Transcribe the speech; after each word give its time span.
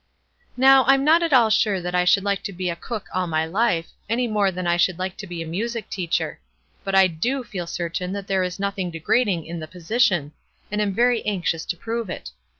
"Now, 0.57 0.83
I'm 0.85 1.03
not 1.05 1.21
at 1.21 1.31
all 1.31 1.51
sure 1.51 1.79
that 1.79 1.93
I 1.93 2.05
should 2.05 2.23
like 2.23 2.41
to 2.45 2.51
be 2.51 2.71
a 2.71 2.75
cook 2.75 3.05
all 3.13 3.27
my 3.27 3.45
life, 3.45 3.91
any 4.09 4.27
more 4.27 4.49
than 4.51 4.65
I 4.65 4.75
should 4.75 4.97
like 4.97 5.15
to 5.17 5.27
be 5.27 5.43
a 5.43 5.45
music 5.45 5.91
teacher; 5.91 6.39
but 6.83 6.95
I 6.95 7.05
do 7.05 7.43
feel 7.43 7.67
certain 7.67 8.11
that 8.13 8.25
there 8.25 8.41
is 8.41 8.59
nothing 8.59 8.89
degrading 8.89 9.45
in 9.45 9.59
the 9.59 9.67
position, 9.67 10.31
and 10.71 10.81
I 10.81 10.85
am 10.85 10.93
very 10.95 11.23
anxious 11.23 11.65
to 11.67 11.77
prove 11.77 12.09
it. 12.09 12.31